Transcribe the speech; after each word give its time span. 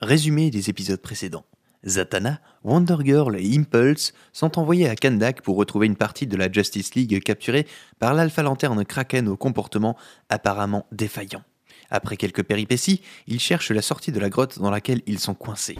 Résumé 0.00 0.50
des 0.50 0.70
épisodes 0.70 1.00
précédents. 1.00 1.44
Zatanna, 1.84 2.38
Wonder 2.62 2.96
Girl 3.04 3.36
et 3.36 3.56
Impulse 3.56 4.12
sont 4.32 4.56
envoyés 4.56 4.88
à 4.88 4.94
Kandak 4.94 5.42
pour 5.42 5.56
retrouver 5.56 5.86
une 5.86 5.96
partie 5.96 6.28
de 6.28 6.36
la 6.36 6.50
Justice 6.50 6.94
League 6.94 7.20
capturée 7.22 7.66
par 7.98 8.14
l'Alpha 8.14 8.42
Lanterne 8.44 8.84
Kraken 8.84 9.26
au 9.26 9.36
comportement 9.36 9.96
apparemment 10.28 10.86
défaillant. 10.92 11.42
Après 11.90 12.16
quelques 12.16 12.44
péripéties, 12.44 13.02
ils 13.26 13.40
cherchent 13.40 13.72
la 13.72 13.82
sortie 13.82 14.12
de 14.12 14.20
la 14.20 14.28
grotte 14.28 14.60
dans 14.60 14.70
laquelle 14.70 15.02
ils 15.06 15.18
sont 15.18 15.34
coincés. 15.34 15.78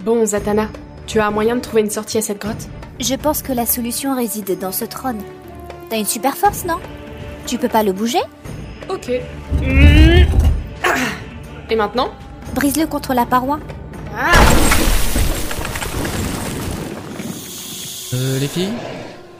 Bon, 0.00 0.26
Zatanna, 0.26 0.68
tu 1.06 1.20
as 1.20 1.26
un 1.26 1.30
moyen 1.30 1.56
de 1.56 1.60
trouver 1.62 1.80
une 1.80 1.90
sortie 1.90 2.18
à 2.18 2.22
cette 2.22 2.40
grotte? 2.40 2.68
Je 2.98 3.14
pense 3.14 3.40
que 3.40 3.52
la 3.52 3.64
solution 3.64 4.14
réside 4.14 4.58
dans 4.58 4.72
ce 4.72 4.84
trône. 4.84 5.22
T'as 5.88 5.98
une 5.98 6.04
super 6.04 6.36
force, 6.36 6.66
non? 6.66 6.80
Tu 7.46 7.56
peux 7.56 7.68
pas 7.68 7.82
le 7.82 7.92
bouger? 7.92 8.20
Ok. 8.90 9.10
Et 11.70 11.76
maintenant 11.76 12.10
Brise-le 12.54 12.86
contre 12.86 13.14
la 13.14 13.26
paroi. 13.26 13.60
Euh, 18.12 18.40
les 18.40 18.48
filles 18.48 18.72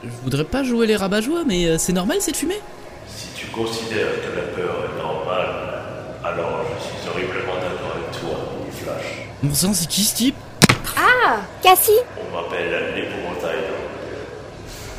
Je 0.04 0.08
voudrais 0.22 0.44
pas 0.44 0.62
jouer 0.62 0.86
les 0.86 0.94
rabat 0.94 1.18
mais 1.44 1.66
euh, 1.66 1.76
c'est 1.76 1.92
normal 1.92 2.18
cette 2.20 2.36
fumée? 2.36 2.60
Si 3.08 3.26
tu 3.34 3.48
considères 3.48 4.12
que 4.22 4.36
la 4.36 4.42
peur 4.42 4.76
est 4.84 4.96
normale, 5.02 5.82
alors 6.22 6.62
je 6.78 6.84
suis 6.84 7.08
horriblement 7.08 7.54
d'accord 7.54 7.96
avec 7.96 8.12
toi, 8.12 8.38
Flash. 8.70 9.26
Mon 9.42 9.52
sang, 9.52 9.72
c'est 9.74 9.88
qui 9.88 10.04
ce 10.04 10.14
type? 10.14 10.36
Cassie 11.62 11.92
On 12.16 12.34
m'appelle 12.34 12.94
l'épouvantail. 12.94 13.58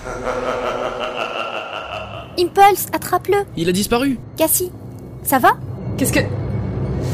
Impulse, 2.39 2.87
attrape-le 2.93 3.37
Il 3.57 3.67
a 3.69 3.71
disparu 3.71 4.19
Cassie, 4.37 4.71
ça 5.23 5.39
va? 5.39 5.57
Qu'est-ce 5.97 6.13
que. 6.13 6.19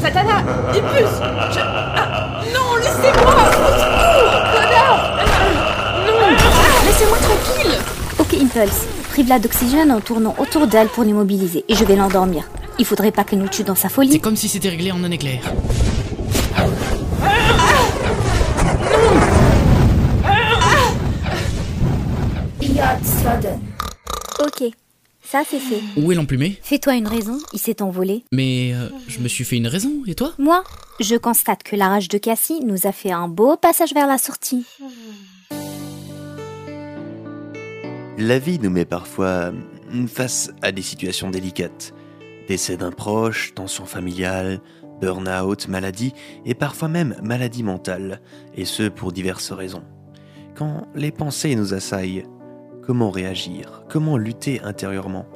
Zatanna 0.00 0.38
Impulse 0.70 1.20
Je- 1.52 1.58
Ah, 1.60 2.40
Non, 2.54 2.76
laissez-moi. 2.76 3.34
Au 3.34 3.72
secours, 3.78 4.42
connard. 4.52 5.18
Non. 6.06 6.36
Laissez-moi 6.86 7.18
tranquille. 7.18 7.78
Ok 8.18 8.34
Impulse, 8.34 8.86
prive-la 9.10 9.38
d'oxygène 9.38 9.92
en 9.92 10.00
tournant 10.00 10.34
autour 10.38 10.66
d'elle 10.66 10.88
pour 10.88 11.04
l'immobiliser. 11.04 11.64
Et 11.68 11.74
je 11.74 11.84
vais 11.84 11.96
l'endormir. 11.96 12.44
Il 12.78 12.84
faudrait 12.86 13.10
pas 13.12 13.24
qu'elle 13.24 13.40
nous 13.40 13.48
tue 13.48 13.64
dans 13.64 13.74
sa 13.74 13.88
C'est 13.88 13.94
folie. 13.94 14.20
comme 14.20 14.36
si 14.36 14.48
c'était 14.48 14.68
réglé 14.68 14.92
en 14.92 15.02
un 15.02 15.10
éclair. 15.10 15.40
Ok, 24.40 24.62
ça 25.30 25.42
c'est 25.46 25.58
fait. 25.58 25.82
Où 25.96 26.10
est 26.10 26.14
l'emplumé 26.14 26.58
Fais-toi 26.62 26.96
une 26.96 27.06
raison, 27.06 27.38
il 27.52 27.58
s'est 27.58 27.82
envolé. 27.82 28.24
Mais 28.32 28.72
euh, 28.72 28.88
je 29.08 29.18
me 29.18 29.28
suis 29.28 29.44
fait 29.44 29.56
une 29.56 29.66
raison, 29.66 29.92
et 30.06 30.14
toi 30.14 30.32
Moi, 30.38 30.64
je 31.00 31.16
constate 31.16 31.62
que 31.62 31.76
la 31.76 31.88
rage 31.88 32.08
de 32.08 32.16
Cassie 32.16 32.60
nous 32.64 32.86
a 32.86 32.92
fait 32.92 33.10
un 33.10 33.28
beau 33.28 33.56
passage 33.58 33.92
vers 33.92 34.06
la 34.06 34.16
sortie. 34.16 34.64
La 38.16 38.38
vie 38.38 38.58
nous 38.58 38.70
met 38.70 38.86
parfois 38.86 39.52
mm, 39.92 40.06
face 40.06 40.50
à 40.62 40.72
des 40.72 40.82
situations 40.82 41.28
délicates. 41.28 41.92
Décès 42.48 42.78
d'un 42.78 42.90
proche, 42.90 43.52
tension 43.54 43.84
familiale, 43.84 44.62
burn-out, 45.02 45.68
maladie 45.68 46.14
et 46.46 46.54
parfois 46.54 46.88
même 46.88 47.14
maladie 47.22 47.62
mentale, 47.62 48.22
et 48.56 48.64
ce 48.64 48.88
pour 48.88 49.12
diverses 49.12 49.52
raisons. 49.52 49.84
Quand 50.54 50.88
les 50.94 51.12
pensées 51.12 51.54
nous 51.54 51.74
assaillent, 51.74 52.24
comment 52.88 53.10
réagir 53.10 53.82
Comment 53.90 54.16
lutter 54.16 54.62
intérieurement 54.64 55.26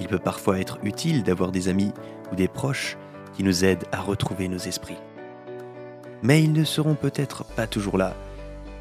Il 0.00 0.08
peut 0.08 0.18
parfois 0.18 0.58
être 0.58 0.80
utile 0.82 1.22
d'avoir 1.22 1.52
des 1.52 1.68
amis 1.68 1.92
ou 2.32 2.34
des 2.34 2.48
proches 2.48 2.98
qui 3.32 3.44
nous 3.44 3.64
aident 3.64 3.84
à 3.92 4.00
retrouver 4.00 4.48
nos 4.48 4.58
esprits. 4.58 4.98
Mais 6.24 6.42
ils 6.42 6.52
ne 6.52 6.64
seront 6.64 6.96
peut-être 6.96 7.44
pas 7.44 7.68
toujours 7.68 7.96
là. 7.96 8.16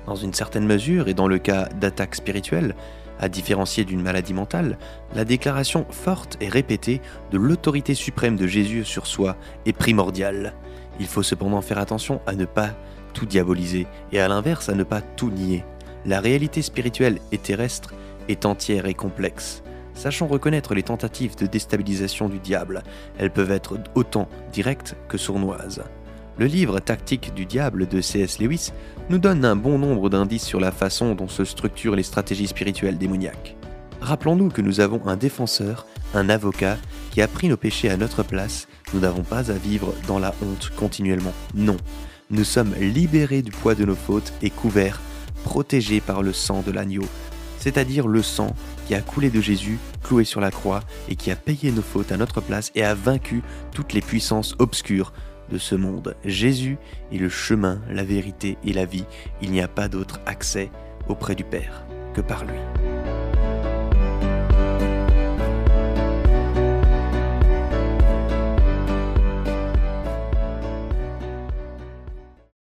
Dans 0.07 0.15
une 0.15 0.33
certaine 0.33 0.65
mesure, 0.65 1.07
et 1.07 1.13
dans 1.13 1.27
le 1.27 1.37
cas 1.37 1.69
d'attaques 1.79 2.15
spirituelles, 2.15 2.73
à 3.19 3.29
différencier 3.29 3.85
d'une 3.85 4.01
maladie 4.01 4.33
mentale, 4.33 4.79
la 5.13 5.23
déclaration 5.23 5.85
forte 5.91 6.35
et 6.41 6.49
répétée 6.49 7.01
de 7.29 7.37
l'autorité 7.37 7.93
suprême 7.93 8.37
de 8.37 8.47
Jésus 8.47 8.85
sur 8.85 9.05
soi 9.05 9.37
est 9.67 9.73
primordiale. 9.73 10.55
Il 10.99 11.05
faut 11.05 11.21
cependant 11.21 11.61
faire 11.61 11.77
attention 11.77 12.21
à 12.25 12.33
ne 12.33 12.45
pas 12.45 12.71
tout 13.13 13.27
diaboliser 13.27 13.85
et 14.11 14.19
à 14.19 14.27
l'inverse 14.27 14.67
à 14.67 14.73
ne 14.73 14.83
pas 14.83 15.01
tout 15.01 15.29
nier. 15.29 15.63
La 16.05 16.19
réalité 16.21 16.61
spirituelle 16.61 17.19
et 17.31 17.37
terrestre 17.37 17.93
est 18.27 18.45
entière 18.45 18.85
et 18.85 18.93
complexe. 18.93 19.63
Sachons 19.93 20.27
reconnaître 20.27 20.73
les 20.73 20.83
tentatives 20.83 21.35
de 21.35 21.45
déstabilisation 21.45 22.29
du 22.29 22.39
diable. 22.39 22.83
Elles 23.17 23.31
peuvent 23.31 23.51
être 23.51 23.77
autant 23.95 24.29
directes 24.53 24.95
que 25.09 25.17
sournoises. 25.17 25.83
Le 26.37 26.45
livre 26.45 26.79
Tactique 26.79 27.33
du 27.33 27.45
diable 27.45 27.85
de 27.85 27.99
C.S. 27.99 28.39
Lewis 28.39 28.71
nous 29.09 29.17
donne 29.17 29.43
un 29.43 29.57
bon 29.57 29.77
nombre 29.77 30.09
d'indices 30.09 30.45
sur 30.45 30.61
la 30.61 30.71
façon 30.71 31.15
dont 31.15 31.27
se 31.27 31.43
structurent 31.43 31.97
les 31.97 32.03
stratégies 32.03 32.47
spirituelles 32.47 32.97
démoniaques. 32.97 33.57
Rappelons-nous 33.99 34.47
que 34.47 34.61
nous 34.61 34.79
avons 34.79 35.05
un 35.05 35.17
défenseur, 35.17 35.85
un 36.13 36.29
avocat, 36.29 36.77
qui 37.11 37.21
a 37.21 37.27
pris 37.27 37.49
nos 37.49 37.57
péchés 37.57 37.89
à 37.89 37.97
notre 37.97 38.23
place. 38.23 38.69
Nous 38.93 39.01
n'avons 39.01 39.23
pas 39.23 39.51
à 39.51 39.55
vivre 39.55 39.93
dans 40.07 40.19
la 40.19 40.33
honte 40.41 40.71
continuellement. 40.77 41.33
Non. 41.55 41.75
Nous 42.29 42.45
sommes 42.45 42.73
libérés 42.79 43.41
du 43.41 43.51
poids 43.51 43.75
de 43.75 43.83
nos 43.83 43.95
fautes 43.95 44.31
et 44.41 44.49
couverts, 44.49 45.01
protégés 45.43 46.01
par 46.01 46.23
le 46.23 46.33
sang 46.33 46.61
de 46.65 46.71
l'agneau, 46.71 47.05
c'est-à-dire 47.59 48.07
le 48.07 48.23
sang 48.23 48.55
qui 48.87 48.95
a 48.95 49.01
coulé 49.01 49.29
de 49.29 49.41
Jésus, 49.41 49.77
cloué 50.03 50.23
sur 50.23 50.41
la 50.41 50.51
croix, 50.51 50.81
et 51.09 51.15
qui 51.15 51.31
a 51.31 51.35
payé 51.35 51.71
nos 51.71 51.81
fautes 51.81 52.11
à 52.11 52.17
notre 52.17 52.41
place 52.41 52.71
et 52.75 52.83
a 52.83 52.95
vaincu 52.95 53.43
toutes 53.73 53.93
les 53.93 54.01
puissances 54.01 54.55
obscures 54.59 55.13
de 55.51 55.57
ce 55.57 55.75
monde. 55.75 56.15
Jésus 56.25 56.77
est 57.11 57.17
le 57.17 57.29
chemin, 57.29 57.81
la 57.89 58.03
vérité 58.03 58.57
et 58.63 58.73
la 58.73 58.85
vie. 58.85 59.05
Il 59.41 59.51
n'y 59.51 59.61
a 59.61 59.67
pas 59.67 59.87
d'autre 59.87 60.19
accès 60.25 60.71
auprès 61.07 61.35
du 61.35 61.43
Père 61.43 61.85
que 62.13 62.21
par 62.21 62.45
lui. 62.45 62.98